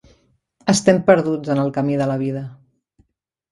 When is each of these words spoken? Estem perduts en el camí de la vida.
Estem 0.73 1.01
perduts 1.09 1.53
en 1.57 1.63
el 1.65 1.71
camí 1.77 2.01
de 2.01 2.09
la 2.15 2.19
vida. 2.25 2.45